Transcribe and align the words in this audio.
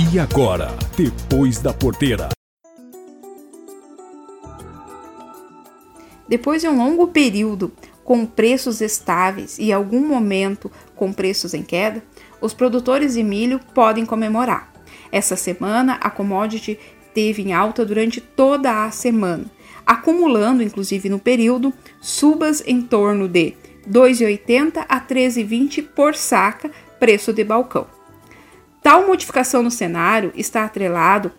E 0.00 0.16
agora, 0.16 0.68
depois 0.96 1.58
da 1.58 1.74
porteira. 1.74 2.28
Depois 6.28 6.62
de 6.62 6.68
um 6.68 6.78
longo 6.78 7.08
período 7.08 7.72
com 8.04 8.24
preços 8.24 8.80
estáveis 8.80 9.58
e 9.58 9.72
algum 9.72 10.06
momento 10.06 10.70
com 10.94 11.12
preços 11.12 11.52
em 11.52 11.64
queda, 11.64 12.00
os 12.40 12.54
produtores 12.54 13.14
de 13.14 13.24
milho 13.24 13.58
podem 13.74 14.06
comemorar. 14.06 14.72
Essa 15.10 15.34
semana, 15.34 15.94
a 15.94 16.08
commodity 16.08 16.78
teve 17.12 17.42
em 17.42 17.52
alta 17.52 17.84
durante 17.84 18.20
toda 18.20 18.84
a 18.84 18.92
semana, 18.92 19.46
acumulando, 19.84 20.62
inclusive 20.62 21.08
no 21.08 21.18
período, 21.18 21.74
subas 22.00 22.62
em 22.64 22.80
torno 22.82 23.26
de 23.26 23.56
2,80 23.90 24.86
a 24.88 25.00
13,20 25.00 25.88
por 25.88 26.14
saca, 26.14 26.70
preço 27.00 27.32
de 27.32 27.42
balcão. 27.42 27.97
Tal 28.88 29.06
modificação 29.06 29.62
no 29.62 29.70
cenário 29.70 30.32
está 30.34 30.64
atrelado 30.64 31.30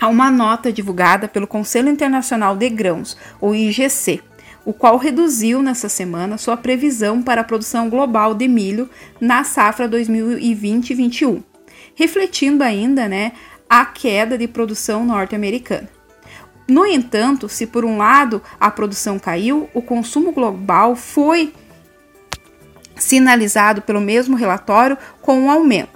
a 0.00 0.06
uma 0.06 0.30
nota 0.30 0.72
divulgada 0.72 1.26
pelo 1.26 1.44
Conselho 1.44 1.88
Internacional 1.88 2.56
de 2.56 2.70
Grãos, 2.70 3.16
o 3.40 3.52
IGC, 3.52 4.22
o 4.64 4.72
qual 4.72 4.96
reduziu 4.96 5.60
nessa 5.60 5.88
semana 5.88 6.38
sua 6.38 6.56
previsão 6.56 7.20
para 7.20 7.40
a 7.40 7.44
produção 7.44 7.90
global 7.90 8.32
de 8.32 8.46
milho 8.46 8.88
na 9.20 9.42
safra 9.42 9.88
2020-21, 9.88 11.42
refletindo 11.96 12.62
ainda 12.62 13.08
né, 13.08 13.32
a 13.68 13.84
queda 13.84 14.38
de 14.38 14.46
produção 14.46 15.04
norte-americana. 15.04 15.88
No 16.68 16.86
entanto, 16.86 17.48
se 17.48 17.66
por 17.66 17.84
um 17.84 17.98
lado 17.98 18.40
a 18.60 18.70
produção 18.70 19.18
caiu, 19.18 19.68
o 19.74 19.82
consumo 19.82 20.30
global 20.30 20.94
foi 20.94 21.52
sinalizado 22.94 23.82
pelo 23.82 24.00
mesmo 24.00 24.36
relatório 24.36 24.96
com 25.20 25.40
um 25.40 25.50
aumento. 25.50 25.93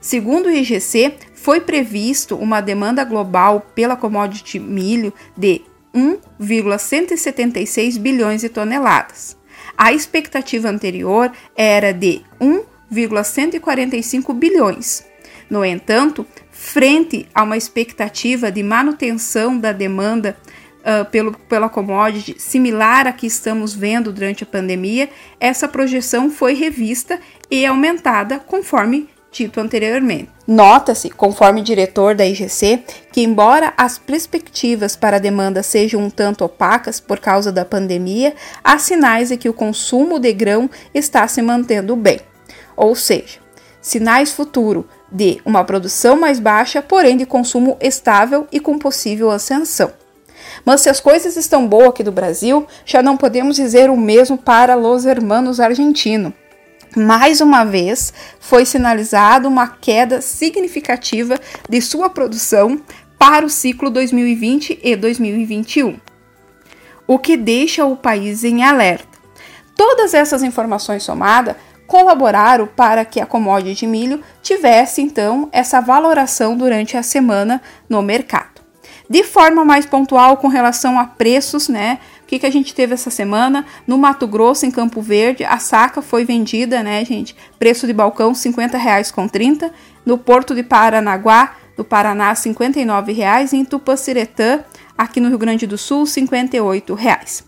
Segundo 0.00 0.46
o 0.46 0.50
IGC, 0.50 1.12
foi 1.34 1.60
previsto 1.60 2.34
uma 2.34 2.62
demanda 2.62 3.04
global 3.04 3.60
pela 3.74 3.96
commodity 3.96 4.58
milho 4.58 5.12
de 5.36 5.60
1,176 5.94 7.98
bilhões 7.98 8.40
de 8.40 8.48
toneladas. 8.48 9.36
A 9.76 9.92
expectativa 9.92 10.70
anterior 10.70 11.30
era 11.54 11.92
de 11.92 12.22
1,145 12.40 14.32
bilhões. 14.32 15.04
No 15.50 15.64
entanto, 15.64 16.26
frente 16.50 17.26
a 17.34 17.42
uma 17.42 17.56
expectativa 17.56 18.50
de 18.50 18.62
manutenção 18.62 19.58
da 19.58 19.72
demanda 19.72 20.36
uh, 20.80 21.04
pelo, 21.10 21.32
pela 21.32 21.68
commodity 21.68 22.36
similar 22.38 23.06
à 23.06 23.12
que 23.12 23.26
estamos 23.26 23.74
vendo 23.74 24.12
durante 24.12 24.44
a 24.44 24.46
pandemia, 24.46 25.10
essa 25.38 25.68
projeção 25.68 26.30
foi 26.30 26.54
revista 26.54 27.20
e 27.50 27.66
aumentada 27.66 28.38
conforme 28.38 29.08
dito 29.32 29.60
anteriormente. 29.60 30.28
Nota-se, 30.46 31.10
conforme 31.10 31.62
diretor 31.62 32.14
da 32.14 32.26
IGC, 32.26 32.82
que 33.12 33.22
embora 33.22 33.72
as 33.76 33.98
perspectivas 33.98 34.96
para 34.96 35.16
a 35.16 35.20
demanda 35.20 35.62
sejam 35.62 36.02
um 36.02 36.10
tanto 36.10 36.44
opacas 36.44 36.98
por 36.98 37.20
causa 37.20 37.52
da 37.52 37.64
pandemia, 37.64 38.34
há 38.64 38.78
sinais 38.78 39.28
de 39.28 39.36
que 39.36 39.48
o 39.48 39.54
consumo 39.54 40.18
de 40.18 40.32
grão 40.32 40.68
está 40.92 41.26
se 41.28 41.40
mantendo 41.40 41.94
bem. 41.94 42.20
Ou 42.76 42.94
seja, 42.96 43.38
sinais 43.80 44.32
futuro 44.32 44.88
de 45.10 45.40
uma 45.44 45.64
produção 45.64 46.18
mais 46.18 46.38
baixa, 46.40 46.82
porém 46.82 47.16
de 47.16 47.26
consumo 47.26 47.76
estável 47.80 48.46
e 48.50 48.58
com 48.58 48.78
possível 48.78 49.30
ascensão. 49.30 49.92
Mas 50.64 50.80
se 50.80 50.88
as 50.88 51.00
coisas 51.00 51.36
estão 51.36 51.66
boas 51.66 51.88
aqui 51.88 52.02
do 52.02 52.12
Brasil, 52.12 52.66
já 52.84 53.02
não 53.02 53.16
podemos 53.16 53.56
dizer 53.56 53.90
o 53.90 53.96
mesmo 53.96 54.36
para 54.36 54.76
os 54.76 55.04
hermanos 55.04 55.60
argentinos. 55.60 56.32
Mais 56.96 57.40
uma 57.40 57.64
vez, 57.64 58.12
foi 58.40 58.64
sinalizada 58.64 59.46
uma 59.46 59.68
queda 59.68 60.20
significativa 60.20 61.38
de 61.68 61.80
sua 61.80 62.10
produção 62.10 62.80
para 63.18 63.46
o 63.46 63.50
ciclo 63.50 63.90
2020 63.90 64.80
e 64.82 64.96
2021, 64.96 66.00
o 67.06 67.18
que 67.18 67.36
deixa 67.36 67.84
o 67.84 67.96
país 67.96 68.44
em 68.44 68.64
alerta. 68.64 69.06
Todas 69.76 70.14
essas 70.14 70.42
informações 70.42 71.02
somadas 71.02 71.54
colaboraram 71.86 72.66
para 72.66 73.04
que 73.04 73.20
a 73.20 73.26
commodity 73.26 73.80
de 73.80 73.86
milho 73.86 74.22
tivesse 74.42 75.02
então 75.02 75.48
essa 75.52 75.80
valoração 75.80 76.56
durante 76.56 76.96
a 76.96 77.02
semana 77.02 77.60
no 77.88 78.00
mercado. 78.00 78.59
De 79.10 79.24
forma 79.24 79.64
mais 79.64 79.84
pontual 79.84 80.36
com 80.36 80.46
relação 80.46 80.96
a 80.96 81.04
preços, 81.04 81.68
né? 81.68 81.98
O 82.22 82.26
que, 82.28 82.38
que 82.38 82.46
a 82.46 82.50
gente 82.50 82.72
teve 82.72 82.94
essa 82.94 83.10
semana? 83.10 83.66
No 83.84 83.98
Mato 83.98 84.24
Grosso, 84.24 84.64
em 84.64 84.70
Campo 84.70 85.02
Verde, 85.02 85.42
a 85.42 85.58
saca 85.58 86.00
foi 86.00 86.24
vendida, 86.24 86.80
né, 86.80 87.04
gente? 87.04 87.34
Preço 87.58 87.88
de 87.88 87.92
balcão 87.92 88.28
R$ 88.28 88.34
50,30. 88.36 89.10
com 89.10 89.26
30. 89.26 89.74
No 90.06 90.16
Porto 90.16 90.54
de 90.54 90.62
Paranaguá, 90.62 91.56
no 91.76 91.82
Paraná, 91.82 92.28
R$ 92.28 92.36
59,00. 92.36 93.52
E 93.52 93.56
em 93.56 93.64
Tupaciretã, 93.64 94.60
aqui 94.96 95.18
no 95.18 95.28
Rio 95.28 95.38
Grande 95.38 95.66
do 95.66 95.76
Sul, 95.76 96.04
R$ 96.04 96.10
58,00. 96.10 97.42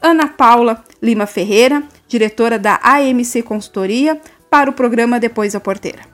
Ana 0.00 0.26
Paula 0.26 0.82
Lima 1.02 1.26
Ferreira, 1.26 1.82
diretora 2.08 2.58
da 2.58 2.80
AMC 2.82 3.42
Consultoria, 3.42 4.18
para 4.48 4.70
o 4.70 4.72
programa 4.72 5.20
Depois 5.20 5.52
da 5.52 5.60
Porteira. 5.60 6.13